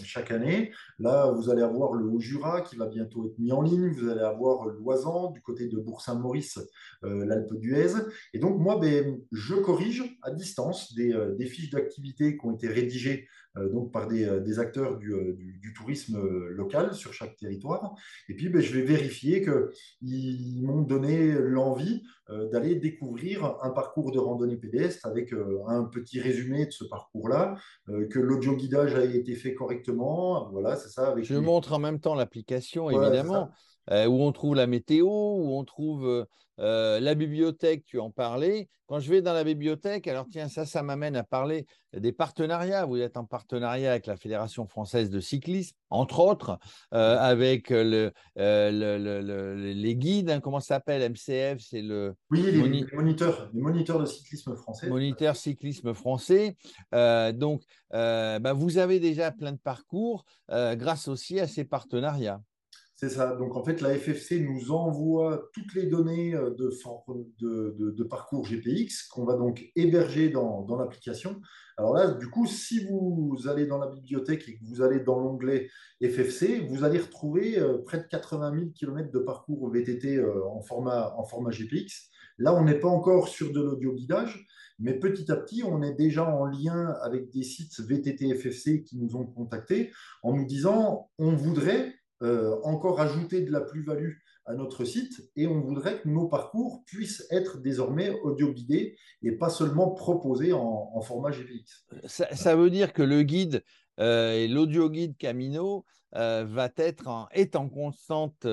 chaque 0.03 0.31
année. 0.31 0.71
Là, 0.97 1.31
vous 1.31 1.49
allez 1.49 1.61
avoir 1.65 1.93
le 1.93 2.05
Haut-Jura 2.05 2.61
qui 2.61 2.75
va 2.75 2.87
bientôt 2.87 3.27
être 3.27 3.37
mis 3.39 3.51
en 3.51 3.61
ligne, 3.61 3.89
vous 3.89 4.09
allez 4.09 4.21
avoir 4.21 4.65
l'Oisan 4.67 5.31
du 5.31 5.41
côté 5.41 5.67
de 5.67 5.77
Bourg-Saint-Maurice, 5.77 6.59
l'Alpe 7.03 7.53
d'Huez. 7.55 7.93
Et 8.33 8.39
donc, 8.39 8.59
moi, 8.59 8.77
ben, 8.77 9.19
je 9.31 9.55
corrige 9.55 10.03
à 10.21 10.31
distance 10.31 10.93
des, 10.95 11.13
des 11.37 11.45
fiches 11.45 11.69
d'activité 11.69 12.37
qui 12.37 12.45
ont 12.45 12.53
été 12.53 12.67
rédigées 12.67 13.27
euh, 13.57 13.69
donc 13.69 13.91
par 13.91 14.07
des, 14.07 14.25
euh, 14.25 14.39
des 14.39 14.59
acteurs 14.59 14.97
du, 14.97 15.13
euh, 15.13 15.33
du, 15.33 15.53
du, 15.61 15.73
tourisme 15.73 16.19
local 16.49 16.93
sur 16.93 17.13
chaque 17.13 17.35
territoire. 17.37 17.95
Et 18.29 18.35
puis, 18.35 18.49
ben, 18.49 18.61
je 18.61 18.73
vais 18.73 18.81
vérifier 18.81 19.41
qu'ils 19.41 20.63
m'ont 20.63 20.81
donné 20.81 21.33
l'envie 21.33 22.03
d'aller 22.51 22.73
découvrir 22.73 23.57
un 23.61 23.69
parcours 23.69 24.11
de 24.11 24.17
randonnée 24.17 24.55
pédestre 24.55 25.05
avec 25.05 25.31
un 25.67 25.83
petit 25.83 26.19
résumé 26.19 26.65
de 26.65 26.71
ce 26.71 26.83
parcours-là, 26.83 27.55
que 27.85 28.17
l'audio-guidage 28.17 28.95
a 28.95 29.05
été 29.05 29.35
fait 29.35 29.53
correctement. 29.53 30.49
Voilà, 30.51 30.75
c'est 30.75 30.89
ça. 30.89 31.09
Avec 31.09 31.25
je 31.25 31.35
montre 31.55 31.73
en 31.73 31.79
même 31.79 31.99
temps 31.99 32.15
l'application, 32.15 32.89
évidemment. 32.89 33.49
Euh, 33.91 34.07
où 34.07 34.21
on 34.21 34.31
trouve 34.31 34.55
la 34.55 34.67
météo, 34.67 35.07
où 35.07 35.57
on 35.57 35.63
trouve 35.63 36.07
euh, 36.07 36.25
euh, 36.59 36.99
la 36.99 37.13
bibliothèque, 37.13 37.85
tu 37.85 37.99
en 37.99 38.09
parlais. 38.09 38.67
Quand 38.87 38.99
je 38.99 39.09
vais 39.09 39.21
dans 39.21 39.33
la 39.33 39.43
bibliothèque, 39.43 40.07
alors 40.07 40.25
tiens, 40.31 40.47
ça, 40.47 40.65
ça 40.65 40.81
m'amène 40.81 41.15
à 41.15 41.23
parler 41.23 41.65
des 41.93 42.11
partenariats. 42.11 42.85
Vous 42.85 42.97
êtes 42.97 43.17
en 43.17 43.25
partenariat 43.25 43.91
avec 43.91 44.05
la 44.05 44.15
Fédération 44.15 44.67
française 44.67 45.09
de 45.09 45.19
cyclisme, 45.19 45.75
entre 45.89 46.19
autres, 46.19 46.59
avec 46.91 47.71
le, 47.71 48.11
les 48.35 49.95
guides, 49.95 50.29
hein, 50.29 50.39
comment 50.39 50.59
ça 50.59 50.75
s'appelle 50.75 51.01
MCF, 51.11 51.61
c'est 51.61 51.81
le... 51.81 52.13
Oui, 52.29 52.43
les, 52.43 52.85
moniteurs, 52.93 53.49
les 53.53 53.61
moniteurs 53.61 53.99
de 53.99 54.05
cyclisme 54.05 54.55
français. 54.55 54.87
Moniteur 54.87 55.35
cyclisme 55.35 55.95
français. 55.95 56.55
donc, 56.91 57.63
bah, 57.91 58.53
vous 58.53 58.77
avez 58.77 58.99
déjà 58.99 59.31
plein 59.31 59.51
de 59.51 59.57
parcours 59.57 60.25
grâce 60.47 61.07
aussi 61.07 61.39
à 61.39 61.47
ces 61.47 61.65
partenariats. 61.65 62.39
C'est 62.97 63.09
ça. 63.09 63.35
Donc, 63.35 63.57
en 63.57 63.63
fait, 63.63 63.81
la 63.81 63.93
FFC 63.93 64.39
nous 64.39 64.71
envoie 64.71 65.49
toutes 65.53 65.75
les 65.75 65.87
données 65.87 66.33
euh, 66.33 66.51
de, 66.55 68.03
parcours 68.03 68.45
GPX 68.45 69.09
qu'on 69.09 69.25
va 69.25 69.35
donc 69.35 69.69
héberger 69.75 70.29
dans, 70.29 70.65
l'application. 70.77 71.41
Alors 71.75 71.93
là, 71.93 72.11
du 72.11 72.29
coup, 72.29 72.45
si 72.45 72.85
vous 72.85 73.37
allez 73.47 73.65
dans 73.65 73.79
la 73.79 73.87
bibliothèque 73.87 74.47
et 74.47 74.57
que 74.57 74.63
vous 74.63 74.81
allez 74.81 75.01
dans 75.01 75.19
l'onglet 75.19 75.67
FFC, 76.01 76.65
vous 76.69 76.85
allez 76.85 76.99
retrouver 76.99 77.59
euh, 77.59 77.79
près 77.79 77.97
de 77.97 78.03
80 78.03 78.53
000 78.57 78.71
km 78.73 79.11
de 79.11 79.19
parcours 79.19 79.69
VTT 79.69 80.15
euh, 80.15 80.45
en 80.47 80.61
format, 80.61 81.13
en 81.17 81.25
format 81.25 81.49
GPX. 81.49 82.09
Là, 82.37 82.55
on 82.55 82.63
n'est 82.63 82.79
pas 82.79 82.87
encore 82.87 83.27
sur 83.27 83.51
de 83.51 83.59
l'audio 83.59 83.93
guidage, 83.93 84.45
mais 84.79 84.93
petit 84.93 85.29
à 85.33 85.35
petit, 85.35 85.63
on 85.63 85.81
est 85.81 85.95
déjà 85.95 86.25
en 86.25 86.45
lien 86.45 86.93
avec 87.01 87.29
des 87.29 87.43
sites 87.43 87.77
VTT 87.81 88.33
FFC 88.35 88.83
qui 88.83 88.97
nous 88.97 89.17
ont 89.17 89.25
contactés 89.25 89.91
en 90.23 90.33
nous 90.33 90.45
disant 90.45 91.09
on 91.17 91.35
voudrait 91.35 91.93
euh, 92.23 92.55
encore 92.63 92.99
ajouter 92.99 93.41
de 93.41 93.51
la 93.51 93.61
plus-value 93.61 94.13
à 94.45 94.53
notre 94.53 94.85
site 94.85 95.31
et 95.35 95.47
on 95.47 95.59
voudrait 95.59 96.01
que 96.01 96.07
nos 96.07 96.27
parcours 96.27 96.83
puissent 96.85 97.25
être 97.31 97.59
désormais 97.59 98.11
audio-guidés 98.21 98.95
et 99.23 99.31
pas 99.33 99.49
seulement 99.49 99.91
proposés 99.91 100.53
en, 100.53 101.01
format 101.01 101.31
GPX. 101.31 101.85
Ça, 102.07 102.55
veut 102.55 102.69
dire 102.69 102.93
que 102.93 103.01
le 103.01 103.23
guide 103.23 103.63
euh, 103.99 104.33
et 104.33 104.47
l'audio-guide 104.47 105.17
Camino 105.17 105.85
euh, 106.15 106.45
va 106.47 106.69
être 106.77 107.07
en, 107.07 107.27
est 107.31 107.55
en 107.55 107.69
constante 107.69 108.45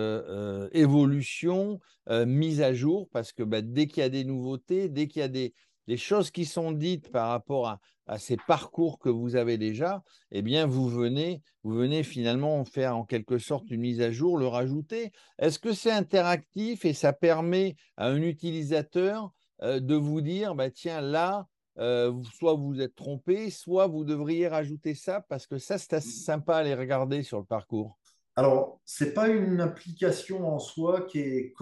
évolution, 0.73 1.79
mise 2.11 2.63
à 2.63 2.73
jour, 2.73 3.09
parce 3.13 3.33
que 3.33 3.43
bah, 3.43 3.61
dès 3.61 3.87
qu'il 3.87 4.03
y 4.03 4.07
a 4.07 4.09
des 4.09 4.25
nouveautés, 4.25 4.89
dès 4.89 5.07
qu'il 5.09 5.21
y 5.21 5.25
a 5.25 5.29
des, 5.29 5.55
des 5.87 5.97
choses 5.97 6.31
qui 6.31 6.47
sont 6.47 6.73
dites 6.73 7.11
par 7.11 7.29
rapport 7.29 7.69
à, 7.69 7.81
à 8.07 8.19
ces 8.19 8.37
parcours 8.49 8.99
que 8.99 9.09
vous 9.09 9.37
avez 9.37 9.59
déjà, 9.59 10.03
eh 10.31 10.43
bien, 10.43 10.67
vous 10.67 10.89
venez, 10.89 11.43
vous 11.63 11.75
venez 11.75 12.03
finalement 12.03 12.65
faire 12.65 12.97
en 12.97 13.05
quelque 13.05 13.39
sorte 13.39 13.71
une 13.71 13.81
mise 13.81 14.01
à 14.01 14.11
jour, 14.11 14.39
le 14.39 14.47
rajouter. 14.47 15.13
Est-ce 15.39 15.59
que 15.59 15.73
c'est 15.73 15.93
interactif 15.93 16.85
et 16.85 16.95
ça 16.95 17.13
permet 17.13 17.77
à 17.97 18.09
un 18.09 18.23
utilisateur 18.23 19.31
euh, 19.63 19.81
de 19.81 19.95
vous 19.95 20.21
dire, 20.21 20.55
bah, 20.55 20.71
tiens, 20.71 21.01
là, 21.01 21.47
euh, 21.79 22.13
soit 22.35 22.55
vous 22.55 22.81
êtes 22.81 22.95
trompé, 22.95 23.51
soit 23.51 23.87
vous 23.87 24.05
devriez 24.05 24.49
rajouter 24.49 24.95
ça 24.95 25.25
parce 25.29 25.47
que 25.47 25.59
ça, 25.59 25.79
c'est 25.79 26.01
sympa 26.01 26.57
à 26.57 26.63
les 26.63 26.75
regarder 26.75 27.23
sur 27.23 27.39
le 27.39 27.45
parcours? 27.45 27.99
Alors, 28.35 28.81
ce 28.87 29.05
n'est 29.05 29.11
pas 29.11 29.29
une 29.29 29.61
application 29.61 30.49
en 30.49 30.59
soi 30.59 31.03
qui 31.03 31.19
est 31.21 31.53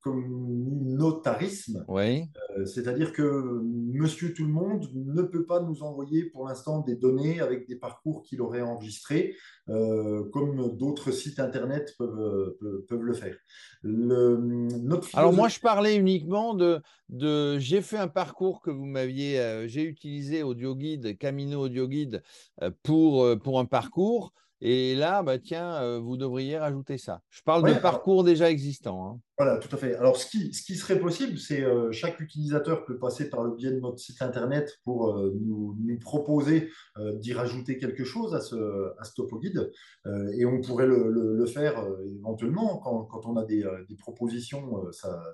communautarisme. 0.00 1.84
Oui. 1.88 2.24
Euh, 2.56 2.64
c'est-à-dire 2.64 3.12
que 3.12 3.60
monsieur 3.62 4.32
tout 4.32 4.44
le 4.44 4.52
monde 4.52 4.88
ne 4.94 5.22
peut 5.22 5.44
pas 5.44 5.60
nous 5.60 5.82
envoyer 5.82 6.24
pour 6.24 6.48
l'instant 6.48 6.80
des 6.80 6.96
données 6.96 7.40
avec 7.40 7.68
des 7.68 7.76
parcours 7.76 8.22
qu'il 8.22 8.40
aurait 8.40 8.62
enregistrés, 8.62 9.34
euh, 9.68 10.24
comme 10.32 10.76
d'autres 10.76 11.10
sites 11.10 11.38
Internet 11.38 11.94
peuvent, 11.98 12.56
peuvent, 12.88 13.02
le 13.02 13.12
faire. 13.12 13.36
Alors, 15.14 15.32
moi, 15.32 15.48
je 15.48 15.60
parlais 15.60 15.96
uniquement 15.96 16.54
de. 16.54 16.80
de 17.08 17.58
j'ai 17.58 17.82
fait 17.82 17.98
un 17.98 18.08
parcours 18.08 18.60
que 18.62 18.70
vous 18.70 18.86
m'aviez. 18.86 19.38
Euh, 19.38 19.68
j'ai 19.68 19.84
utilisé 19.84 20.42
AudioGuide, 20.42 21.18
Camino 21.18 21.62
AudioGuide, 21.62 22.22
pour, 22.82 23.38
pour 23.40 23.60
un 23.60 23.66
parcours. 23.66 24.32
Et 24.62 24.94
là, 24.94 25.22
bah, 25.22 25.38
tiens, 25.38 25.98
vous 25.98 26.18
devriez 26.18 26.58
rajouter 26.58 26.98
ça. 26.98 27.22
Je 27.30 27.40
parle 27.42 27.66
de 27.66 27.80
parcours 27.80 28.24
déjà 28.24 28.50
existants. 28.50 29.06
Hein. 29.06 29.20
Voilà, 29.38 29.56
tout 29.56 29.74
à 29.74 29.78
fait. 29.78 29.89
Alors, 29.94 30.16
ce 30.16 30.26
qui, 30.26 30.76
serait 30.76 30.98
possible, 30.98 31.38
c'est 31.38 31.62
euh, 31.62 31.90
chaque 31.92 32.20
utilisateur 32.20 32.84
peut 32.84 32.98
passer 32.98 33.30
par 33.30 33.44
le 33.44 33.54
biais 33.54 33.70
de 33.70 33.80
notre 33.80 33.98
site 33.98 34.22
internet 34.22 34.78
pour 34.84 35.16
euh, 35.16 35.32
nous, 35.40 35.76
proposer 36.00 36.70
euh, 36.98 37.16
d'y 37.16 37.32
rajouter 37.32 37.78
quelque 37.78 38.04
chose 38.04 38.34
à 38.34 38.40
ce, 38.40 38.56
à 38.56 39.38
guide. 39.40 39.70
et 40.36 40.46
on 40.46 40.60
pourrait 40.60 40.86
le, 40.86 41.44
faire 41.46 41.84
éventuellement 42.18 42.78
quand, 42.78 43.26
on 43.26 43.36
a 43.36 43.44
des, 43.44 43.64
propositions, 43.98 44.90
ça, 44.92 45.32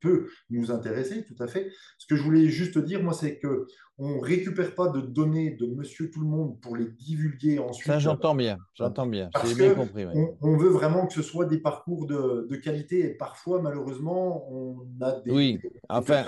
peut 0.00 0.28
nous 0.50 0.70
intéresser, 0.70 1.24
tout 1.24 1.40
à 1.42 1.46
fait. 1.46 1.70
Ce 1.98 2.06
que 2.06 2.16
je 2.16 2.22
voulais 2.22 2.48
juste 2.48 2.78
dire, 2.78 3.02
moi, 3.02 3.12
c'est 3.12 3.38
que 3.38 3.66
on 3.98 4.18
récupère 4.20 4.74
pas 4.74 4.88
de 4.88 5.00
données 5.00 5.50
de 5.50 5.66
Monsieur 5.66 6.10
Tout 6.10 6.20
le 6.20 6.26
Monde 6.26 6.58
pour 6.60 6.76
les 6.76 6.86
divulguer 6.86 7.58
ensuite. 7.58 7.86
Ça, 7.86 7.98
j'entends 7.98 8.34
bien, 8.34 8.58
j'entends 8.74 9.06
bien. 9.06 9.30
J'ai 9.44 9.54
bien 9.54 9.74
compris. 9.74 10.06
On, 10.06 10.36
on, 10.40 10.56
veut 10.56 10.70
vraiment 10.70 11.06
que 11.06 11.12
ce 11.12 11.22
soit 11.22 11.44
des 11.44 11.58
parcours 11.58 12.06
de, 12.06 12.46
de 12.50 12.56
qualité 12.56 13.00
et 13.00 13.14
parfois, 13.14 13.60
malheureusement, 13.60 14.50
on 14.50 14.86
a 15.00 15.20
des. 15.20 15.30
Oui, 15.30 15.60
enfin, 15.88 16.24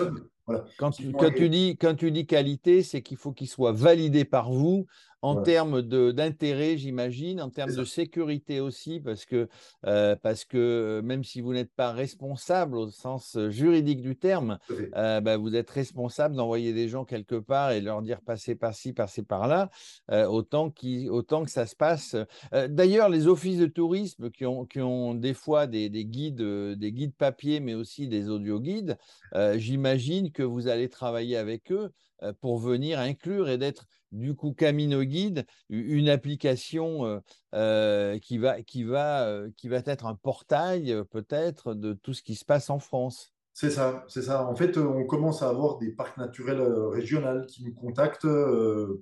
quand, 0.78 0.90
tu, 0.90 1.12
quand, 1.12 1.30
tu 1.34 1.48
dis, 1.48 1.76
quand 1.78 1.94
tu 1.94 2.10
dis 2.10 2.26
qualité, 2.26 2.82
c'est 2.82 3.02
qu'il 3.02 3.16
faut 3.16 3.32
qu'il 3.32 3.48
soit 3.48 3.72
validé 3.72 4.24
par 4.24 4.52
vous 4.52 4.86
en 5.24 5.40
termes 5.40 5.80
d'intérêt, 5.80 6.76
j'imagine, 6.76 7.40
en 7.40 7.48
termes 7.48 7.74
de 7.74 7.84
sécurité 7.84 8.60
aussi, 8.60 9.00
parce 9.00 9.24
que, 9.24 9.48
euh, 9.86 10.16
parce 10.22 10.44
que 10.44 10.58
euh, 10.58 11.02
même 11.02 11.24
si 11.24 11.40
vous 11.40 11.54
n'êtes 11.54 11.72
pas 11.72 11.92
responsable 11.92 12.76
au 12.76 12.90
sens 12.90 13.34
euh, 13.36 13.48
juridique 13.48 14.02
du 14.02 14.16
terme, 14.16 14.58
bah, 14.92 15.38
vous 15.38 15.56
êtes 15.56 15.70
responsable 15.70 16.36
d'envoyer 16.36 16.74
des 16.74 16.88
gens 16.88 17.06
quelque 17.06 17.36
part 17.36 17.70
et 17.70 17.80
leur 17.80 18.02
dire 18.02 18.20
passez 18.20 18.54
par-ci, 18.54 18.92
passez 18.92 19.22
par-là, 19.22 19.70
autant, 20.28 20.72
autant 21.08 21.44
que 21.44 21.50
ça 21.50 21.64
se 21.64 21.74
passe. 21.74 22.16
D'ailleurs, 22.68 23.08
les 23.08 23.26
offices 23.26 23.58
de 23.58 23.66
tourisme 23.66 24.30
qui 24.30 24.44
ont, 24.44 24.66
qui 24.66 24.80
ont 24.80 25.14
des 25.14 25.34
fois 25.34 25.66
des, 25.66 25.88
des 25.88 26.04
guides, 26.04 26.42
des 26.42 26.92
guides 26.92 27.14
papier, 27.14 27.60
mais 27.60 27.74
aussi 27.74 28.08
des 28.08 28.28
audio 28.28 28.60
guides, 28.60 28.98
j'imagine 29.56 30.32
que 30.32 30.42
vous 30.42 30.68
allez 30.68 30.90
travailler 30.90 31.36
avec 31.36 31.72
eux 31.72 31.90
pour 32.40 32.58
venir 32.58 32.98
inclure 32.98 33.48
et 33.48 33.58
d'être 33.58 33.86
du 34.14 34.34
coup 34.34 34.52
Camino 34.52 35.02
Guide, 35.02 35.44
une 35.68 36.08
application 36.08 37.04
euh, 37.04 37.18
euh, 37.54 38.18
qui, 38.18 38.38
va, 38.38 38.62
qui, 38.62 38.84
va, 38.84 39.26
euh, 39.26 39.50
qui 39.56 39.68
va 39.68 39.78
être 39.84 40.06
un 40.06 40.14
portail 40.14 41.02
peut-être 41.10 41.74
de 41.74 41.92
tout 41.92 42.14
ce 42.14 42.22
qui 42.22 42.34
se 42.34 42.44
passe 42.44 42.70
en 42.70 42.78
France. 42.78 43.32
C'est 43.56 43.70
ça, 43.70 44.04
c'est 44.08 44.22
ça. 44.22 44.48
En 44.48 44.56
fait, 44.56 44.76
on 44.78 45.04
commence 45.04 45.42
à 45.42 45.48
avoir 45.48 45.78
des 45.78 45.92
parcs 45.92 46.16
naturels 46.16 46.60
régionaux 46.60 47.46
qui 47.46 47.64
nous 47.64 47.72
contactent, 47.72 48.26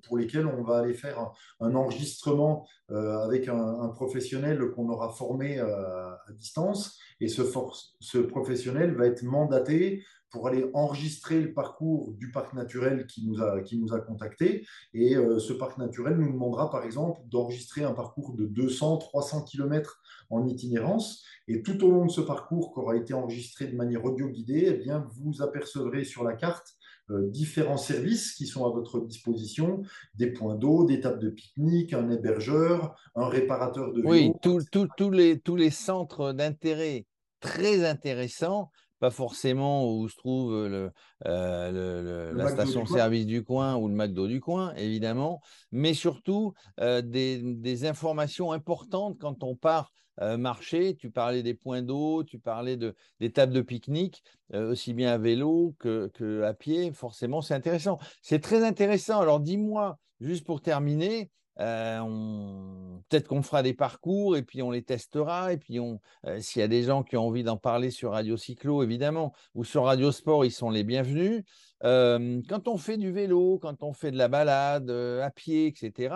pour 0.04 0.18
lesquels 0.18 0.46
on 0.46 0.62
va 0.62 0.80
aller 0.80 0.92
faire 0.92 1.32
un, 1.60 1.74
enregistrement 1.74 2.68
avec 2.90 3.48
un, 3.48 3.88
professionnel 3.94 4.60
qu'on 4.72 4.90
aura 4.90 5.08
formé 5.08 5.58
à 5.58 6.18
distance. 6.32 6.98
Et 7.18 7.28
ce 7.28 8.18
professionnel 8.18 8.94
va 8.94 9.06
être 9.06 9.22
mandaté 9.22 10.04
pour 10.32 10.48
aller 10.48 10.64
enregistrer 10.72 11.40
le 11.40 11.52
parcours 11.52 12.12
du 12.14 12.30
parc 12.30 12.54
naturel 12.54 13.06
qui 13.06 13.26
nous 13.26 13.40
a, 13.40 13.60
qui 13.60 13.78
nous 13.78 13.92
a 13.92 14.00
contactés. 14.00 14.66
Et 14.94 15.14
euh, 15.14 15.38
ce 15.38 15.52
parc 15.52 15.78
naturel 15.78 16.16
nous 16.16 16.32
demandera, 16.32 16.70
par 16.70 16.84
exemple, 16.84 17.20
d'enregistrer 17.26 17.84
un 17.84 17.92
parcours 17.92 18.34
de 18.34 18.46
200, 18.46 18.96
300 18.96 19.44
km 19.44 20.00
en 20.30 20.46
itinérance. 20.46 21.22
Et 21.48 21.62
tout 21.62 21.84
au 21.84 21.90
long 21.90 22.06
de 22.06 22.10
ce 22.10 22.22
parcours 22.22 22.72
qui 22.72 22.80
aura 22.80 22.96
été 22.96 23.12
enregistré 23.12 23.66
de 23.66 23.76
manière 23.76 24.04
audio-guidée, 24.04 24.64
eh 24.68 24.74
bien, 24.74 25.06
vous 25.12 25.42
apercevrez 25.42 26.04
sur 26.04 26.24
la 26.24 26.32
carte 26.32 26.76
euh, 27.10 27.28
différents 27.28 27.76
services 27.76 28.32
qui 28.32 28.46
sont 28.46 28.64
à 28.64 28.70
votre 28.70 29.00
disposition, 29.00 29.82
des 30.14 30.28
points 30.32 30.54
d'eau, 30.54 30.86
des 30.86 31.00
tables 31.00 31.18
de 31.18 31.28
pique-nique, 31.28 31.92
un 31.92 32.10
hébergeur, 32.10 32.96
un 33.14 33.28
réparateur 33.28 33.92
de 33.92 34.00
vélo. 34.00 34.10
Oui, 34.10 34.32
tous 34.42 35.10
les, 35.10 35.38
tous 35.38 35.56
les 35.56 35.70
centres 35.70 36.32
d'intérêt 36.32 37.04
très 37.40 37.84
intéressants 37.84 38.70
pas 39.02 39.10
forcément 39.10 39.92
où 39.92 40.08
se 40.08 40.14
trouve 40.14 40.54
euh, 40.54 42.32
la 42.32 42.48
station-service 42.50 43.26
du, 43.26 43.42
coin? 43.42 43.74
ou 43.74 43.88
le 43.88 43.94
McDo 43.96 44.28
du 44.28 44.40
coin, 44.40 44.72
évidemment, 44.76 45.40
mais 45.72 45.92
surtout 45.92 46.54
euh, 46.78 47.02
des, 47.02 47.84
informations 47.84 48.52
importantes 48.52 49.18
quand 49.18 49.42
on 49.42 49.56
part 49.56 49.92
euh, 50.20 50.36
marcher. 50.36 50.94
Tu 50.94 51.10
parlais 51.10 51.42
des 51.42 51.54
points 51.54 51.82
d'eau, 51.82 52.22
tu 52.22 52.38
parlais 52.38 52.76
de, 52.76 52.94
des 53.18 53.32
tables 53.32 53.52
de 53.52 53.60
pique-nique, 53.62 54.22
aussi 54.54 54.94
bien 54.94 55.10
à 55.10 55.18
vélo 55.18 55.74
que, 55.80 56.08
que 56.14 56.42
à 56.44 56.54
pied. 56.54 56.92
Forcément, 56.92 57.42
c'est 57.42 57.54
intéressant. 57.54 57.98
C'est 58.22 58.38
très 58.40 58.62
intéressant. 58.62 59.20
Alors, 59.20 59.40
dis-moi, 59.40 59.98
juste 60.20 60.46
pour 60.46 60.62
terminer, 60.62 61.28
euh, 61.60 62.98
peut-être 63.08 63.28
qu'on 63.28 63.42
fera 63.42 63.62
des 63.62 63.74
parcours 63.74 64.36
et 64.36 64.42
puis 64.42 64.62
on 64.62 64.70
les 64.70 64.82
testera. 64.82 65.52
Et 65.52 65.56
puis 65.56 65.80
on, 65.80 66.00
euh, 66.26 66.40
s'il 66.40 66.60
y 66.60 66.64
a 66.64 66.68
des 66.68 66.82
gens 66.82 67.02
qui 67.02 67.16
ont 67.16 67.26
envie 67.26 67.42
d'en 67.42 67.56
parler 67.56 67.90
sur 67.90 68.12
Radio 68.12 68.36
Cyclo, 68.36 68.82
évidemment, 68.82 69.32
ou 69.54 69.64
sur 69.64 69.84
Radio 69.84 70.12
Sport, 70.12 70.44
ils 70.44 70.50
sont 70.50 70.70
les 70.70 70.84
bienvenus. 70.84 71.44
Euh, 71.84 72.40
quand 72.48 72.68
on 72.68 72.76
fait 72.76 72.96
du 72.96 73.12
vélo, 73.12 73.58
quand 73.60 73.82
on 73.82 73.92
fait 73.92 74.10
de 74.10 74.18
la 74.18 74.28
balade 74.28 74.90
à 74.90 75.30
pied, 75.30 75.66
etc., 75.66 76.14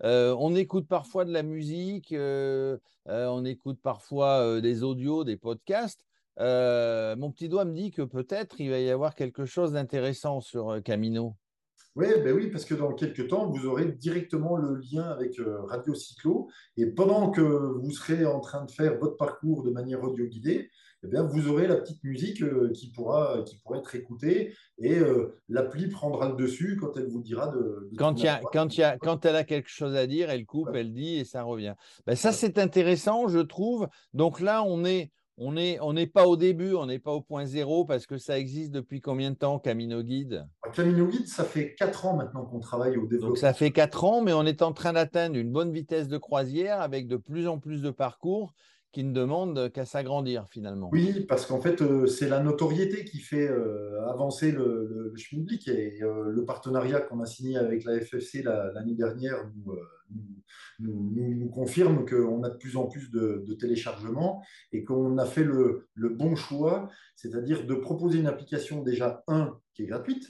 on 0.00 0.54
écoute 0.54 0.86
parfois 0.86 1.24
de 1.24 1.32
la 1.32 1.42
musique, 1.42 2.14
on 2.14 3.44
écoute 3.44 3.80
parfois 3.82 4.60
des 4.60 4.84
audios, 4.84 5.24
des 5.24 5.36
podcasts. 5.36 6.04
mon 6.38 7.32
petit 7.32 7.48
doigt 7.48 7.64
me 7.64 7.74
dit 7.74 7.90
que 7.90 8.02
peut-être 8.02 8.60
il 8.60 8.70
va 8.70 8.78
y 8.78 8.90
avoir 8.90 9.16
quelque 9.16 9.44
chose 9.44 9.72
d'intéressant 9.72 10.40
sur 10.40 10.80
Camino. 10.84 11.36
Oui, 11.96 12.06
ben 12.22 12.32
oui, 12.32 12.48
parce 12.48 12.64
que 12.64 12.74
dans 12.74 12.92
quelques 12.92 13.28
temps, 13.28 13.50
vous 13.50 13.66
aurez 13.66 13.86
directement 13.86 14.56
le 14.56 14.76
lien 14.76 15.04
avec 15.04 15.38
euh, 15.40 15.62
Radio 15.62 15.94
Cyclo. 15.94 16.48
Et 16.76 16.86
pendant 16.86 17.30
que 17.30 17.40
vous 17.40 17.90
serez 17.90 18.24
en 18.24 18.40
train 18.40 18.64
de 18.64 18.70
faire 18.70 18.98
votre 18.98 19.16
parcours 19.16 19.62
de 19.64 19.70
manière 19.70 20.02
audio 20.04 20.26
guidée, 20.26 20.70
eh 21.04 21.06
bien, 21.06 21.22
vous 21.22 21.48
aurez 21.48 21.68
la 21.68 21.76
petite 21.76 22.02
musique 22.02 22.42
euh, 22.42 22.72
qui, 22.72 22.90
pourra, 22.90 23.42
qui 23.46 23.56
pourra 23.58 23.78
être 23.78 23.94
écoutée 23.94 24.54
et 24.78 24.98
euh, 24.98 25.40
l'appli 25.48 25.88
prendra 25.88 26.28
le 26.28 26.34
dessus 26.34 26.76
quand 26.76 26.96
elle 26.96 27.06
vous 27.06 27.22
dira 27.22 27.48
de. 27.48 27.88
quand, 27.96 28.20
y 28.20 28.26
a, 28.26 28.40
quand, 28.52 28.76
y 28.76 28.82
a, 28.82 28.98
quand 28.98 29.24
elle 29.24 29.36
a 29.36 29.44
quelque 29.44 29.68
chose 29.68 29.94
à 29.94 30.08
dire, 30.08 30.28
elle 30.28 30.44
coupe, 30.44 30.70
elle 30.74 30.92
dit 30.92 31.18
et 31.18 31.24
ça 31.24 31.44
revient. 31.44 31.74
Ben, 32.06 32.16
ça, 32.16 32.32
c'est 32.32 32.58
intéressant, 32.58 33.28
je 33.28 33.38
trouve. 33.38 33.88
Donc 34.12 34.40
là, 34.40 34.64
on 34.64 34.84
est, 34.84 35.12
on 35.38 35.52
n'est 35.52 35.78
on 35.80 35.94
pas 36.06 36.26
au 36.26 36.36
début, 36.36 36.74
on 36.74 36.86
n'est 36.86 36.98
pas 36.98 37.12
au 37.12 37.20
point 37.20 37.46
zéro 37.46 37.84
parce 37.84 38.06
que 38.06 38.18
ça 38.18 38.38
existe 38.38 38.72
depuis 38.72 39.00
combien 39.00 39.30
de 39.30 39.36
temps, 39.36 39.58
Camino 39.58 40.02
Guide? 40.02 40.46
Camino 40.72 41.06
Guide, 41.06 41.28
ça 41.28 41.44
fait 41.44 41.74
quatre 41.74 42.06
ans 42.06 42.16
maintenant 42.16 42.44
qu'on 42.44 42.60
travaille 42.60 42.96
au 42.96 43.06
développement. 43.06 43.28
Donc 43.28 43.38
ça 43.38 43.52
fait 43.52 43.70
quatre 43.70 44.04
ans, 44.04 44.22
mais 44.22 44.32
on 44.32 44.44
est 44.44 44.62
en 44.62 44.72
train 44.72 44.92
d'atteindre 44.92 45.36
une 45.36 45.52
bonne 45.52 45.72
vitesse 45.72 46.08
de 46.08 46.18
croisière 46.18 46.80
avec 46.80 47.06
de 47.06 47.16
plus 47.16 47.46
en 47.46 47.58
plus 47.58 47.82
de 47.82 47.90
parcours 47.90 48.52
qui 48.92 49.04
ne 49.04 49.12
demandent 49.12 49.70
qu'à 49.70 49.84
s'agrandir 49.84 50.46
finalement. 50.50 50.88
Oui, 50.92 51.24
parce 51.28 51.46
qu'en 51.46 51.60
fait, 51.60 51.82
euh, 51.82 52.06
c'est 52.06 52.28
la 52.28 52.40
notoriété 52.40 53.04
qui 53.04 53.18
fait 53.18 53.48
euh, 53.48 54.02
avancer 54.08 54.50
le, 54.50 55.12
le, 55.12 55.12
public 55.12 55.68
et 55.68 56.02
euh, 56.02 56.30
le 56.30 56.44
partenariat 56.44 57.00
qu'on 57.00 57.20
a 57.20 57.26
signé 57.26 57.58
avec 57.58 57.84
la 57.84 58.00
FFC 58.00 58.42
l'année 58.42 58.94
dernière 58.94 59.44
nous, 59.54 59.74
nous, 60.80 61.34
nous, 61.34 61.48
confirme 61.48 62.04
qu'on 62.04 62.42
a 62.42 62.50
de 62.50 62.56
plus 62.56 62.76
en 62.76 62.86
plus 62.86 63.10
de, 63.10 63.54
téléchargements 63.58 64.42
et 64.72 64.84
qu'on 64.84 65.18
a 65.18 65.26
fait 65.26 65.44
le, 65.44 65.88
le 65.94 66.08
bon 66.10 66.36
choix, 66.36 66.88
c'est-à-dire 67.16 67.66
de 67.66 67.74
proposer 67.74 68.18
une 68.18 68.26
application 68.26 68.82
déjà, 68.82 69.24
un, 69.26 69.58
qui 69.74 69.82
est 69.82 69.86
gratuite, 69.86 70.24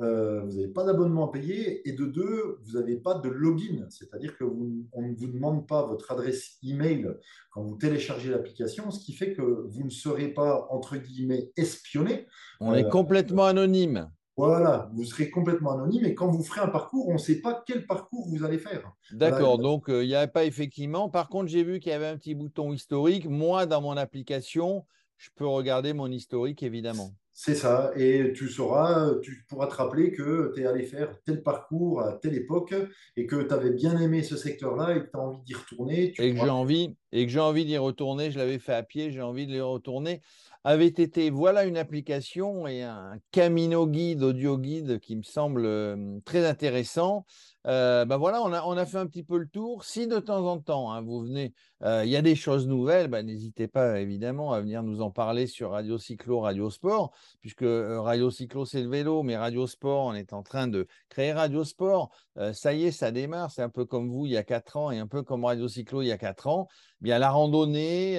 euh, 0.00 0.40
vous 0.40 0.56
n'avez 0.56 0.72
pas 0.72 0.84
d'abonnement 0.84 1.28
à 1.28 1.32
payer, 1.32 1.86
et 1.88 1.92
de 1.92 2.06
deux, 2.06 2.58
vous 2.64 2.78
n'avez 2.78 2.96
pas 2.96 3.14
de 3.14 3.28
login, 3.28 3.86
c'est-à-dire 3.88 4.36
qu'on 4.36 5.00
ne 5.00 5.14
vous 5.14 5.28
demande 5.28 5.68
pas 5.68 5.86
votre 5.86 6.10
adresse 6.10 6.56
email 6.62 7.08
quand 7.50 7.62
vous 7.62 7.76
téléchargez 7.76 8.30
l'application, 8.30 8.90
ce 8.90 9.04
qui 9.04 9.12
fait 9.12 9.32
que 9.32 9.42
vous 9.42 9.84
ne 9.84 9.90
serez 9.90 10.28
pas, 10.28 10.66
entre 10.70 10.96
guillemets, 10.96 11.52
espionné. 11.56 12.26
On 12.60 12.74
est 12.74 12.84
euh, 12.84 12.88
complètement 12.88 13.44
anonyme. 13.44 14.10
Voilà, 14.36 14.90
vous 14.94 15.04
serez 15.04 15.28
complètement 15.28 15.72
anonyme 15.72 16.06
et 16.06 16.14
quand 16.14 16.28
vous 16.28 16.42
ferez 16.42 16.62
un 16.62 16.68
parcours, 16.68 17.08
on 17.08 17.14
ne 17.14 17.18
sait 17.18 17.40
pas 17.40 17.62
quel 17.66 17.86
parcours 17.86 18.26
vous 18.28 18.44
allez 18.44 18.58
faire. 18.58 18.92
D'accord, 19.12 19.58
donc 19.58 19.90
euh, 19.90 20.02
il 20.02 20.08
n'y 20.08 20.14
avait 20.14 20.30
pas 20.30 20.44
effectivement. 20.44 21.10
Par 21.10 21.28
contre, 21.28 21.48
j'ai 21.48 21.64
vu 21.64 21.80
qu'il 21.80 21.92
y 21.92 21.94
avait 21.94 22.06
un 22.06 22.16
petit 22.16 22.34
bouton 22.34 22.72
historique. 22.72 23.28
Moi, 23.28 23.66
dans 23.66 23.82
mon 23.82 23.96
application, 23.96 24.86
je 25.18 25.28
peux 25.36 25.46
regarder 25.46 25.92
mon 25.92 26.10
historique, 26.10 26.62
évidemment. 26.62 27.12
C'est 27.34 27.54
ça, 27.54 27.92
et 27.96 28.32
tu 28.34 28.48
sauras, 28.48 29.14
tu 29.22 29.44
pourras 29.48 29.66
te 29.66 29.74
rappeler 29.74 30.12
que 30.12 30.52
tu 30.54 30.60
es 30.60 30.66
allé 30.66 30.84
faire 30.84 31.18
tel 31.24 31.42
parcours 31.42 32.02
à 32.02 32.12
telle 32.12 32.34
époque 32.34 32.74
et 33.16 33.26
que 33.26 33.42
tu 33.42 33.54
avais 33.54 33.70
bien 33.70 33.98
aimé 33.98 34.22
ce 34.22 34.36
secteur-là 34.36 34.94
et 34.94 35.00
que 35.00 35.10
tu 35.10 35.16
as 35.16 35.20
envie 35.20 35.40
d'y 35.42 35.54
retourner. 35.54 36.12
et, 36.18 36.34
que 36.34 36.38
j'ai 36.38 36.50
envie, 36.50 36.94
et 37.10 37.24
que 37.24 37.32
j'ai 37.32 37.40
envie 37.40 37.64
d'y 37.64 37.78
retourner, 37.78 38.30
je 38.30 38.38
l'avais 38.38 38.58
fait 38.58 38.74
à 38.74 38.82
pied, 38.82 39.10
j'ai 39.10 39.22
envie 39.22 39.46
de 39.46 39.54
y 39.54 39.60
retourner. 39.60 40.20
Avait 40.64 40.86
été 40.86 41.30
voilà 41.30 41.64
une 41.64 41.76
application 41.76 42.66
et 42.66 42.82
un 42.82 43.18
Camino 43.32 43.86
Guide, 43.86 44.22
audio 44.22 44.58
guide 44.58 45.00
qui 45.00 45.16
me 45.16 45.22
semble 45.22 45.64
euh, 45.64 46.20
très 46.24 46.46
intéressant. 46.46 47.26
Euh, 47.66 48.04
ben 48.04 48.16
voilà, 48.16 48.42
on 48.42 48.52
a, 48.52 48.62
on 48.64 48.76
a 48.76 48.86
fait 48.86 48.98
un 48.98 49.06
petit 49.06 49.24
peu 49.24 49.38
le 49.38 49.48
tour. 49.48 49.84
Si 49.84 50.06
de 50.06 50.18
temps 50.18 50.46
en 50.46 50.58
temps, 50.60 50.92
hein, 50.92 51.00
vous 51.02 51.20
venez, 51.22 51.52
euh, 51.82 52.04
il 52.04 52.10
y 52.10 52.16
a 52.16 52.22
des 52.22 52.34
choses 52.36 52.66
nouvelles, 52.66 53.08
ben, 53.08 53.26
n'hésitez 53.26 53.66
pas 53.68 54.00
évidemment 54.00 54.52
à 54.52 54.60
venir 54.60 54.82
nous 54.82 55.00
en 55.00 55.10
parler 55.10 55.46
sur 55.46 55.70
Radio 55.72 55.98
Cyclo, 55.98 56.40
Radio 56.40 56.70
Sport, 56.70 57.12
puisque 57.40 57.64
Radio 57.64 58.30
Cyclo, 58.30 58.64
c'est 58.64 58.82
le 58.82 58.88
vélo, 58.88 59.22
mais 59.22 59.36
Radio 59.36 59.66
Sport, 59.66 60.06
on 60.06 60.14
est 60.14 60.32
en 60.32 60.42
train 60.42 60.68
de 60.68 60.86
créer 61.08 61.32
Radio 61.32 61.64
Sport. 61.64 62.10
ça 62.52 62.72
y 62.72 62.86
est, 62.86 62.92
ça 62.92 63.10
démarre. 63.10 63.50
C'est 63.50 63.62
un 63.62 63.68
peu 63.68 63.84
comme 63.84 64.10
vous 64.10 64.26
il 64.26 64.32
y 64.32 64.36
a 64.36 64.44
quatre 64.44 64.76
ans 64.76 64.90
et 64.90 64.98
un 64.98 65.06
peu 65.08 65.22
comme 65.22 65.44
Radio 65.44 65.68
Cyclo 65.68 66.02
il 66.02 66.08
y 66.08 66.12
a 66.12 66.18
quatre 66.18 66.46
ans. 66.48 66.68
Bien, 67.00 67.18
la 67.18 67.30
randonnée, 67.30 68.14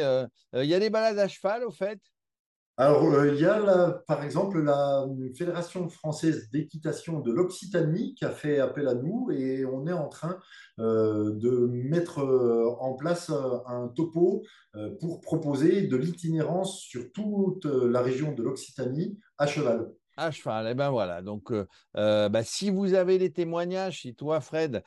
il 0.54 0.66
y 0.66 0.74
a 0.74 0.80
des 0.80 0.90
balades 0.90 1.20
à 1.20 1.28
cheval, 1.28 1.64
au 1.64 1.72
fait? 1.72 2.00
Alors, 2.76 3.04
euh, 3.04 3.32
il 3.32 3.40
y 3.40 3.46
a 3.46 4.02
par 4.08 4.24
exemple 4.24 4.60
la 4.60 5.06
Fédération 5.38 5.88
française 5.90 6.50
d'équitation 6.50 7.20
de 7.20 7.32
l'Occitanie 7.32 8.16
qui 8.16 8.26
a 8.26 8.32
fait 8.32 8.60
appel 8.60 8.88
à 8.88 8.96
nous 8.96 9.30
et 9.30 9.64
on 9.64 9.86
est 9.86 9.94
en 9.94 10.08
train 10.08 10.40
euh, 10.80 11.36
de 11.36 11.68
mettre 11.68 12.22
euh, 12.22 12.76
en 12.80 12.96
place 12.96 13.30
un 13.30 13.90
topo 13.90 14.44
pour 15.00 15.22
proposer 15.22 15.86
de 15.86 15.96
l'itinérance 15.96 16.80
sur 16.80 17.12
toute 17.12 17.66
la 17.66 18.02
région 18.02 18.32
de 18.32 18.42
l'Occitanie 18.42 19.20
à 19.38 19.46
cheval. 19.46 19.92
À 20.18 20.32
cheval, 20.32 20.66
et 20.66 20.72
eh 20.72 20.74
ben 20.74 20.90
voilà. 20.90 21.22
Donc, 21.22 21.54
bah, 21.94 22.44
si 22.44 22.72
vous 22.72 22.96
avez 22.96 23.20
des 23.20 23.32
témoignages, 23.32 24.02
si 24.02 24.16
toi, 24.16 24.42
Fred, 24.42 24.84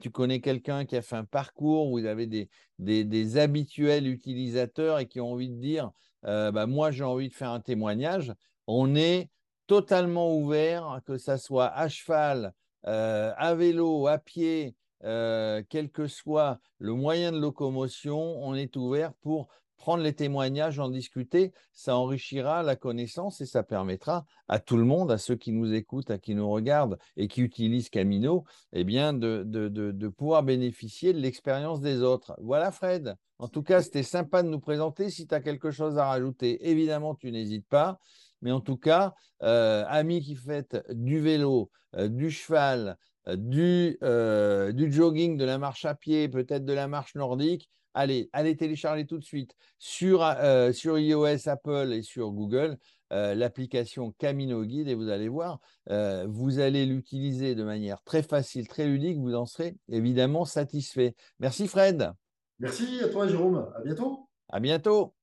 tu 0.00 0.10
connais 0.10 0.40
quelqu'un 0.40 0.84
qui 0.84 0.96
a 0.96 1.02
fait 1.02 1.14
un 1.14 1.24
parcours, 1.24 1.88
vous 1.90 2.04
avez 2.04 2.26
des, 2.26 2.48
des 2.80 3.38
habituels 3.38 4.08
utilisateurs 4.08 4.98
et 4.98 5.06
qui 5.06 5.20
ont 5.20 5.30
envie 5.34 5.50
de 5.50 5.60
dire 5.60 5.92
euh, 6.26 6.50
bah, 6.50 6.66
moi 6.66 6.90
j'ai 6.90 7.04
envie 7.04 7.28
de 7.28 7.34
faire 7.34 7.50
un 7.50 7.60
témoignage, 7.60 8.32
on 8.66 8.94
est 8.94 9.30
totalement 9.66 10.34
ouvert, 10.34 11.00
que 11.06 11.18
ça 11.18 11.38
soit 11.38 11.68
à 11.68 11.88
cheval, 11.88 12.52
euh, 12.86 13.32
à 13.36 13.54
vélo, 13.54 14.06
à 14.06 14.18
pied, 14.18 14.74
euh, 15.04 15.62
quel 15.68 15.90
que 15.90 16.06
soit 16.06 16.58
le 16.78 16.94
moyen 16.94 17.32
de 17.32 17.38
locomotion, 17.38 18.18
on 18.18 18.54
est 18.54 18.76
ouvert 18.76 19.12
pour 19.14 19.48
prendre 19.78 20.02
les 20.02 20.12
témoignages, 20.12 20.78
en 20.78 20.90
discuter. 20.90 21.52
Ça 21.72 21.96
enrichira 21.96 22.62
la 22.62 22.76
connaissance 22.76 23.40
et 23.40 23.46
ça 23.46 23.62
permettra 23.62 24.26
à 24.48 24.58
tout 24.58 24.76
le 24.76 24.84
monde, 24.84 25.10
à 25.10 25.18
ceux 25.18 25.36
qui 25.36 25.52
nous 25.52 25.72
écoutent, 25.72 26.10
à 26.10 26.18
qui 26.18 26.34
nous 26.34 26.50
regardent 26.50 26.98
et 27.16 27.28
qui 27.28 27.40
utilisent 27.40 27.88
Camino, 27.88 28.44
eh 28.72 28.84
bien, 28.84 29.14
de, 29.14 30.08
pouvoir 30.08 30.42
bénéficier 30.42 31.12
de 31.12 31.18
l'expérience 31.18 31.80
des 31.80 32.02
autres. 32.02 32.34
Voilà, 32.42 32.70
Fred. 32.70 33.16
En 33.38 33.48
tout 33.48 33.62
cas, 33.62 33.82
c'était 33.82 34.02
sympa 34.02 34.42
de 34.42 34.48
nous 34.48 34.60
présenter. 34.60 35.10
Si 35.10 35.26
tu 35.26 35.34
as 35.34 35.40
quelque 35.40 35.70
chose 35.70 35.96
à 35.96 36.06
rajouter, 36.06 36.68
évidemment, 36.68 37.14
tu 37.14 37.30
n'hésites 37.30 37.68
pas. 37.68 38.00
Mais 38.42 38.52
en 38.52 38.60
tout 38.60 38.76
cas, 38.76 39.14
euh, 39.42 39.84
amis 39.88 40.20
qui 40.20 40.34
faites 40.34 40.84
du 40.90 41.20
vélo, 41.20 41.70
euh, 41.96 42.08
du 42.08 42.30
cheval, 42.30 42.96
euh, 43.28 44.72
du, 44.72 44.92
jogging, 44.92 45.36
de 45.36 45.44
la 45.44 45.58
marche 45.58 45.84
à 45.84 45.94
pied, 45.94 46.28
peut-être 46.28 46.64
de 46.64 46.72
la 46.72 46.88
marche 46.88 47.14
nordique, 47.14 47.68
allez, 47.98 48.30
allez 48.32 48.56
télécharger 48.56 49.06
tout 49.06 49.18
de 49.18 49.24
suite 49.24 49.54
sur, 49.78 50.24
sur 50.72 50.98
iOS, 50.98 51.48
Apple 51.48 51.92
et 51.92 52.02
sur 52.02 52.30
Google 52.30 52.78
l'application 53.10 54.12
Camino 54.18 54.64
Guide 54.64 54.88
et 54.88 54.94
vous 54.94 55.08
allez 55.08 55.28
voir, 55.28 55.60
vous 55.88 56.58
allez 56.58 56.86
l'utiliser 56.86 57.54
de 57.54 57.64
manière 57.64 58.02
très 58.02 58.22
facile, 58.22 58.68
très 58.68 58.86
ludique, 58.86 59.18
vous 59.18 59.34
en 59.34 59.46
serez 59.46 59.76
évidemment 59.88 60.44
satisfait. 60.44 61.14
Merci 61.40 61.68
Fred. 61.68 62.12
Merci 62.58 63.00
à 63.02 63.08
toi, 63.08 63.26
Jérôme. 63.26 63.70
À 63.76 63.80
bientôt. 63.82 64.28
À 64.48 64.60
bientôt. 64.60 65.14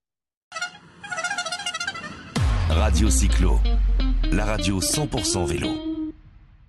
Radio 2.70 3.10
Cyclo, 3.10 3.60
la 4.32 4.46
radio 4.46 4.79
100% 4.79 5.46
vélo. 5.46 5.85